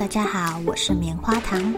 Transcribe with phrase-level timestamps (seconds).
[0.00, 1.74] 大家好，我是棉花糖，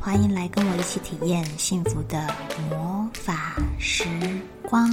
[0.00, 2.26] 欢迎来跟我一起体验幸福的
[2.68, 4.04] 魔法时
[4.68, 4.90] 光。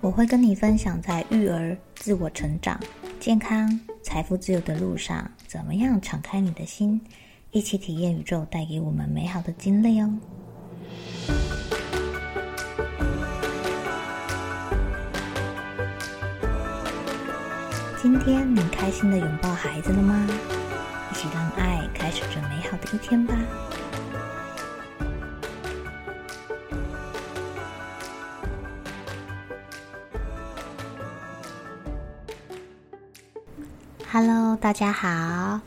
[0.00, 2.78] 我会跟你分享在育儿、自我成长、
[3.18, 3.68] 健康、
[4.04, 7.00] 财富自由的路上，怎么样敞开你的心，
[7.50, 10.14] 一起体验宇宙带给我们美好的经历哦。
[18.02, 20.26] 今天你开心的拥抱孩子了吗？
[21.10, 23.34] 一起让爱开始这美好的一天吧。
[34.10, 35.60] Hello，大家好。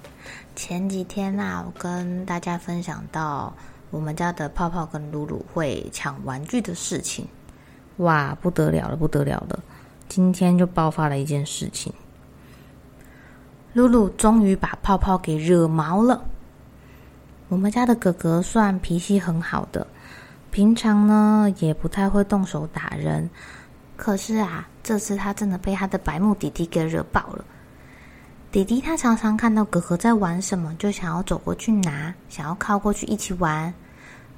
[0.56, 3.56] 前几天啊，我跟大家分享到
[3.92, 7.28] 我们家的泡泡跟露露会抢玩具的事情。
[7.98, 9.60] 哇，不得了了，不得了了！
[10.10, 11.94] 今天就爆发了一件事情。
[13.74, 16.24] 露露终于把泡泡给惹毛了。
[17.50, 19.86] 我们家的哥哥算脾气很好的，
[20.52, 23.30] 平常呢也不太会动手打人。
[23.96, 27.44] 可是啊，这次他真的被他的白目弟弟给惹爆了。
[28.52, 33.74] 弟弟他常常看到哥哥在玩什么，就想要走过去拿，想要靠过去一起玩。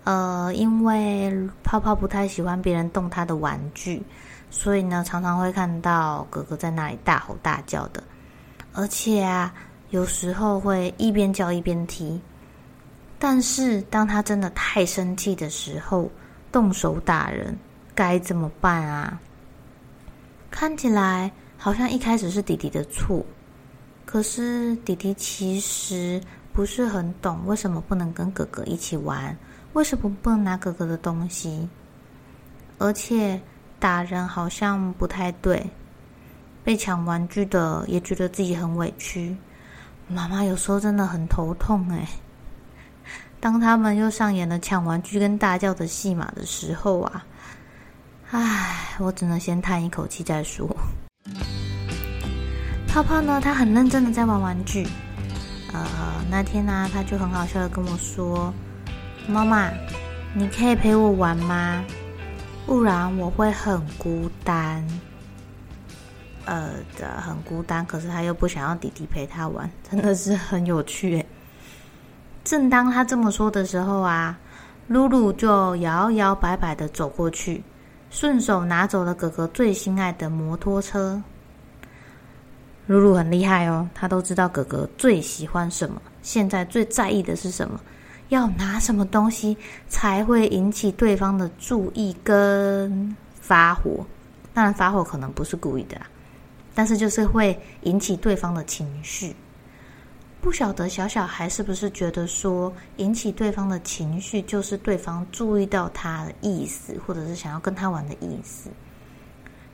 [0.05, 4.01] 呃，因为泡泡不太喜欢别人动他的玩具，
[4.49, 8.03] 所以呢，常常会看到哥哥在那里大吼大叫的。
[8.75, 9.53] 而且啊，
[9.89, 12.21] 有时候会一边叫一边踢。
[13.17, 16.11] 但是当他真的太生气的时候，
[16.51, 17.57] 动手打人，
[17.95, 19.19] 该怎么办啊？
[20.51, 23.25] 看起来好像一开始是弟弟的错，
[24.05, 29.35] 可是弟弟其实不是很懂为什么不能跟哥哥一起玩，
[29.73, 31.67] 为什么不能拿哥哥的东西？
[32.77, 33.41] 而且
[33.79, 35.65] 打人好像不太对。
[36.65, 39.37] 被抢玩具的也觉得自己很委屈，
[40.07, 42.07] 妈妈有时候真的很头痛哎。
[43.39, 47.23] 当他们又上演了抢玩具跟大叫的戏码的时候啊，
[48.31, 50.67] 唉，我只能先叹一口气再说。
[52.87, 54.87] 泡泡呢，他很认真的在玩玩具。
[55.71, 55.85] 呃，
[56.31, 58.51] 那天呢，他就很好笑的跟我说
[59.29, 59.69] ：“妈妈，
[60.33, 61.83] 你可以陪我玩吗？
[62.65, 64.83] 不然我会很孤单。”
[66.45, 71.25] 呃的很孤单，可是他又不想要弟弟陪他玩，真的是很有趣诶。
[72.43, 74.37] 正当他这么说的时候啊，
[74.87, 77.63] 露露就摇摇摆摆的走过去，
[78.09, 81.21] 顺手拿走了哥哥最心爱的摩托车。
[82.87, 87.81] 露露很厉害哦，他都知道哥哥最喜欢什么，现在最在意的是什么，
[88.29, 89.57] 要拿什么东西
[89.87, 94.05] 才会引起对方的注意跟发火。
[94.53, 96.05] 当然，发火可能不是故意的啦。
[96.75, 99.33] 但是就是会引起对方的情绪，
[100.41, 108.69] 不晓得小小孩是不是觉得说引起对方的情绪就是对方注意到他的意思，或者是想要跟他玩的意思。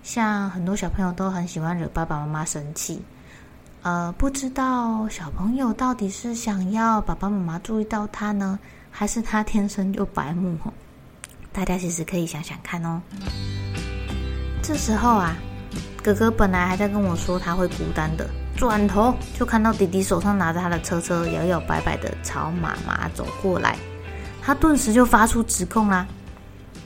[0.03, 3.01] 像很多小朋友都很喜欢惹爸爸妈妈生气，
[3.81, 8.59] 呃，不知道小朋友到底是想要爸爸妈妈注意到他呢，
[8.91, 10.55] 还是他天生就白目？
[11.51, 13.01] 大家其实可以想想看哦。
[14.61, 15.35] 这时候啊。
[16.03, 23.77] 哥哥本来还在跟我说他会孤单的，转头就看到弟弟手上拿着他的车车，摇摇摆摆的朝妈妈走过来，
[24.41, 26.07] 他顿时就发出指控啦：“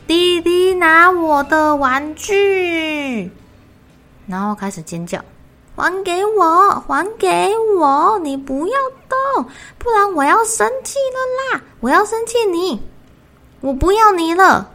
[0.05, 3.31] 弟弟拿我的玩具！”
[4.27, 5.23] 然后开始尖叫
[5.77, 8.19] ：“还给我，还给我！
[8.19, 8.73] 你不要
[9.07, 9.45] 动，
[9.77, 10.97] 不然我要生气
[11.53, 11.63] 了啦！
[11.79, 12.81] 我要生气你，
[13.61, 14.71] 我不要你了！”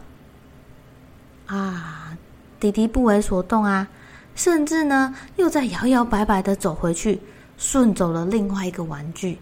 [1.45, 2.17] 啊，
[2.59, 3.87] 弟弟不为所动啊。
[4.33, 7.19] 甚至呢，又在摇摇摆摆的走回去，
[7.57, 9.37] 顺走了另外一个玩具，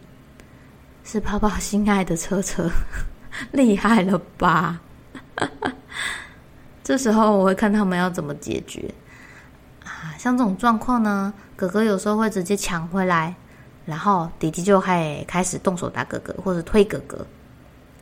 [1.04, 2.70] 是泡泡心爱的车车，
[3.54, 4.82] 厉害了吧？
[5.36, 5.72] 哈 哈
[6.84, 8.94] 这时候我会看他们要怎么解决
[9.86, 10.12] 啊。
[10.18, 13.34] 像这种状况呢，哥哥有时候会直接抢回来，
[13.86, 17.26] 然后弟弟就会开始动手打哥哥或者推哥哥，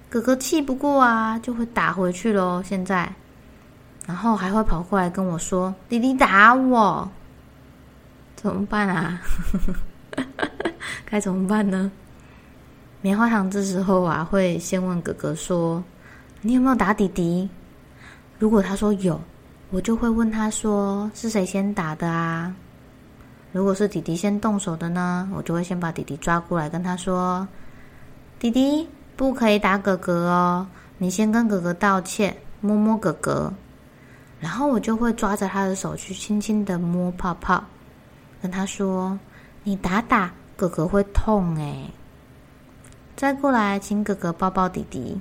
[0.09, 2.63] 哥哥气不过啊，就会打回去喽。
[2.65, 3.13] 现在。
[4.07, 7.07] 然后还会跑过来跟我说：“弟弟打我，
[8.37, 9.21] 怎么办啊？
[11.05, 11.91] 该怎么办呢？”
[13.01, 15.83] 棉花糖这时候啊，会先问哥哥说
[16.41, 17.49] ：“你有没有打弟弟？”
[18.39, 19.19] 如果他说有，
[19.71, 22.55] 我就会问他说：“是谁先打的啊？”
[23.51, 27.45] 如果是弟弟先动手的呢，我就会先把弟弟抓过来跟他说
[28.39, 28.87] ：“弟弟
[29.17, 30.65] 不可以打哥哥哦，
[30.97, 33.51] 你先跟哥哥道歉，摸摸哥哥。”
[34.39, 37.63] 然后我就会抓着他的手去轻轻的摸泡泡，
[38.41, 39.17] 跟他说
[39.63, 41.89] ：“你打打哥哥会痛哎。
[43.15, 45.19] 再过来，请哥哥抱抱弟弟，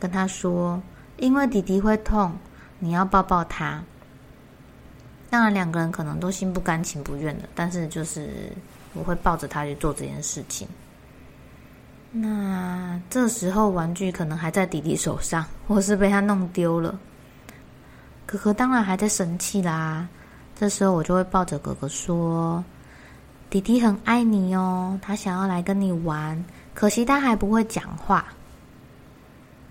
[0.00, 0.82] 跟他说，
[1.16, 2.36] 因为弟弟会痛，
[2.80, 3.82] 你要抱抱他。
[5.30, 8.52] 当然，两个人可能都心不甘情不愿的，但是就是
[8.94, 10.66] 我会抱着他去做这件事情。
[12.10, 16.98] 那这时候玩具可能还在弟弟手上，或是被他弄丢了。
[18.26, 20.06] 哥哥当然还在生气啦。
[20.58, 22.64] 这时候我就会抱着哥哥说
[23.48, 26.44] ：“弟弟很爱你哦，他想要来跟你玩，
[26.74, 28.26] 可惜他还不会讲话。”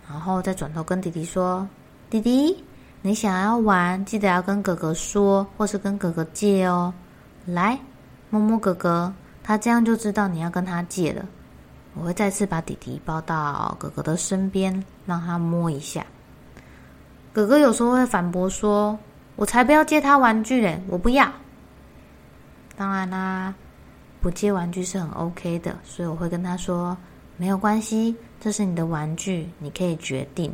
[0.07, 1.67] 然后再转头跟弟弟说
[2.09, 2.63] ：“弟弟，
[3.01, 6.93] 你想要玩，记得要跟哥哥说，或是跟哥哥借哦。
[7.45, 7.77] 来，
[8.29, 9.11] 摸摸哥哥，
[9.43, 11.25] 他这样就知道你要跟他借了。”
[11.97, 16.05] 我会再次把弟弟抱到哥哥的身边，让他摸一下。
[17.35, 18.97] 哥哥有时候会反驳说
[19.35, 21.29] ：“我才不要借他玩具嘞，我不要。”
[22.77, 23.53] 当然啦，
[24.21, 26.95] 不借玩具是很 OK 的，所以我会跟他说
[27.35, 30.49] ：“没有关系，这是你的玩具，你可以决定。”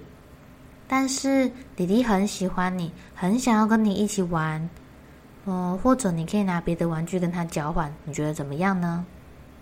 [0.90, 4.68] 但是弟弟很喜欢你，很想要跟你一起玩，
[5.46, 9.06] 哦，或者你可以拿别的玩具跟他交换，你觉得怎么样呢？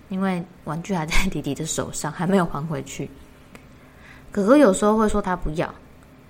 [0.07, 3.12] 因为玩具还在弟弟的手上，还没有还回去。
[4.31, 5.69] 哥哥有时候会说他不要，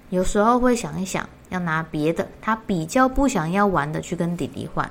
[0.10, 4.90] 有时候会想一想要拿别的，他比较不想要玩的去跟弟弟换。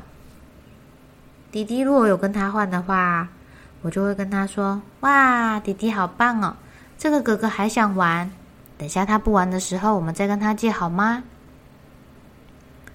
[1.50, 3.28] 弟弟如果有跟他换的话，
[3.82, 6.54] 我就会跟他说：“哇，弟弟好棒哦，
[6.98, 8.30] 这个哥哥还想玩。
[8.76, 11.22] 等下他不玩的时候，我们再跟他借好吗？”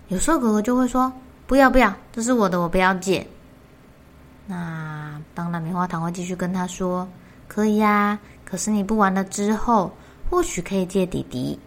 [0.09, 1.11] 有时候哥哥就会说
[1.47, 3.25] ：“不要不要，这是我的，我不要借。”
[4.45, 7.07] 那当然，棉花糖会继续跟他说
[7.47, 9.91] ：“可以呀，可是你不玩了之后，
[10.29, 11.57] 或许可以借弟弟。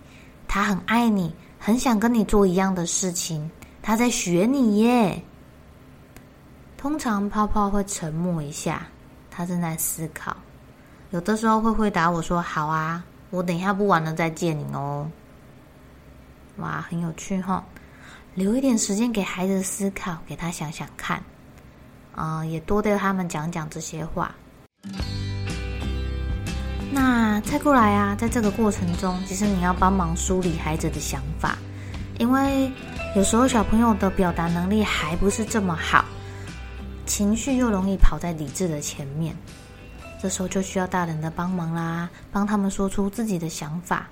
[0.48, 3.50] 他很爱你，很想跟你做一样的事情，
[3.82, 5.22] 他在学你耶。”
[6.76, 8.86] 通常泡泡会沉默一下，
[9.30, 10.36] 他正在思考。
[11.10, 15.10] 有的时候会回答我说：“好啊，我等一下不玩了再见你哦。”
[16.58, 17.64] 哇，很有趣哈！
[18.34, 21.22] 留一点时间给孩子思考，给他想想看。
[22.14, 24.34] 啊，也多对他们讲讲这些话。
[26.96, 31.58] 那再过来啊，在这个过程中，其实你要帮忙梳理孩子的想法，
[32.18, 32.72] 因为
[33.14, 36.06] 有时候小朋友的表达能力还不是这么好，
[37.04, 39.36] 情绪又容易跑在理智的前面，
[40.18, 44.08] 这时候就需要大人的帮忙啦，帮他们说出自己的想法。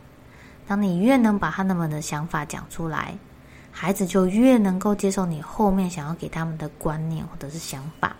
[0.67, 3.17] 当你越能把他们的想法讲出来。
[3.77, 8.15] 孩子就越能够接受你后面想要给他们的观念或者是想法。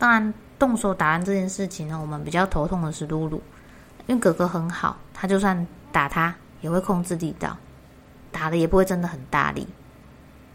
[0.00, 3.42] 当然，动手打人这件事情呢，我们比较头痛的是露露，
[4.06, 7.56] 因为哥哥很好，他就算打他也会控制力道，
[8.30, 9.66] 打的也不会真的很大力。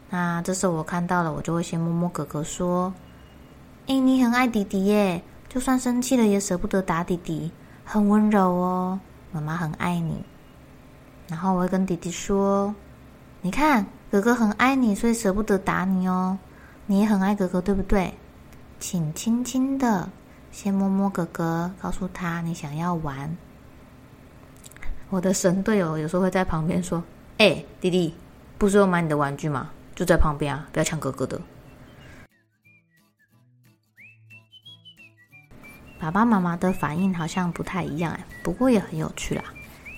[0.09, 2.93] 那这时候我看到了，我就会先摸摸哥哥说
[3.87, 7.51] ：“哎，你很爱弟弟耶，就算生气了也舍不得打弟弟，
[7.83, 8.99] 很温柔哦，
[9.31, 10.23] 妈妈很爱你。”
[11.27, 12.73] 然后我会跟弟弟说。
[13.41, 16.35] 你看，哥哥很爱你，所以舍不得打你哦。
[16.87, 18.11] 你也很爱哥哥，对不对？
[18.79, 20.09] 请轻轻的
[20.51, 23.35] 先摸摸哥哥，告诉他你想要玩。
[25.09, 27.03] 我的神队友有时候会在旁边说
[27.39, 28.13] ：“哎，弟弟，
[28.57, 29.71] 不是要买你的玩具吗？
[29.95, 31.39] 就在旁边啊，不要抢哥哥的。”
[35.99, 39.43] 爸爸妈妈的反应好像不太一样哎，不过也很有趣啦。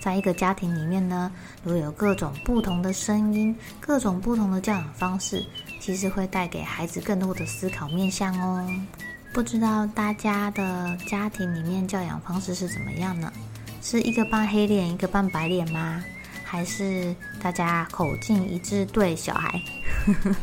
[0.00, 1.30] 在一个家庭里面呢，
[1.64, 5.44] 如果有各种不同的声音、各种不同的教养方式，
[5.80, 8.68] 其实会带给孩子更多的思考面向哦。
[9.32, 13.32] 不知道大家的家庭里面教养方式是怎么样呢？
[13.82, 16.02] 是一个扮黑脸，一个扮白脸吗？
[16.44, 19.60] 还是大家口径一致对小孩？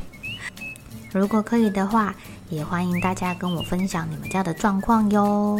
[1.11, 2.13] 如果可以的话，
[2.49, 5.57] 也欢迎大家跟我分享你们家的状况哟。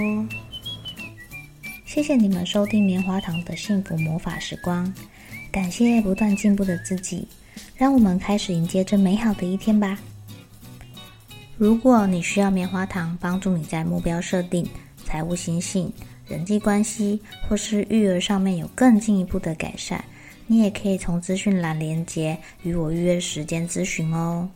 [1.85, 4.93] 谢谢你们收听棉花糖的幸福魔法时光，
[5.51, 7.27] 感谢不断进步的自己，
[7.75, 9.97] 让我们开始迎接这美好的一天吧。
[11.57, 14.67] 如果你需要棉花糖帮助你在目标设定、
[15.05, 15.91] 财务心性、
[16.27, 20.03] 人际关系或是育儿上面有更进一步的改善，
[20.47, 24.49] 你也可以从资讯栏连接与我预约时间咨询哦。